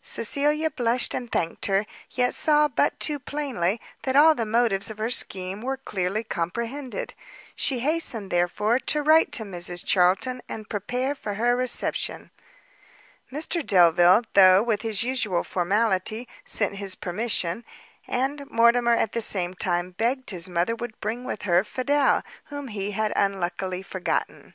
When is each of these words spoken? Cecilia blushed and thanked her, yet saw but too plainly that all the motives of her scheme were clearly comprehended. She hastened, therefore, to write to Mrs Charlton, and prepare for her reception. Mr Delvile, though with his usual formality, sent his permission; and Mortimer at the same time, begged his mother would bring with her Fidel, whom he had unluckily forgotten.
Cecilia 0.00 0.70
blushed 0.70 1.12
and 1.12 1.32
thanked 1.32 1.66
her, 1.66 1.86
yet 2.10 2.34
saw 2.34 2.68
but 2.68 3.00
too 3.00 3.18
plainly 3.18 3.80
that 4.04 4.14
all 4.14 4.32
the 4.32 4.46
motives 4.46 4.92
of 4.92 4.98
her 4.98 5.10
scheme 5.10 5.60
were 5.60 5.76
clearly 5.76 6.22
comprehended. 6.22 7.14
She 7.56 7.80
hastened, 7.80 8.30
therefore, 8.30 8.78
to 8.78 9.02
write 9.02 9.32
to 9.32 9.42
Mrs 9.42 9.84
Charlton, 9.84 10.40
and 10.48 10.68
prepare 10.70 11.16
for 11.16 11.34
her 11.34 11.56
reception. 11.56 12.30
Mr 13.32 13.66
Delvile, 13.66 14.22
though 14.34 14.62
with 14.62 14.82
his 14.82 15.02
usual 15.02 15.42
formality, 15.42 16.28
sent 16.44 16.76
his 16.76 16.94
permission; 16.94 17.64
and 18.06 18.48
Mortimer 18.48 18.94
at 18.94 19.10
the 19.10 19.20
same 19.20 19.52
time, 19.52 19.90
begged 19.98 20.30
his 20.30 20.48
mother 20.48 20.76
would 20.76 21.00
bring 21.00 21.24
with 21.24 21.42
her 21.42 21.64
Fidel, 21.64 22.22
whom 22.44 22.68
he 22.68 22.92
had 22.92 23.12
unluckily 23.16 23.82
forgotten. 23.82 24.54